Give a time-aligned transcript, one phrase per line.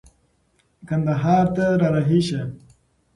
[0.87, 2.41] کندهار ته را رهي شه.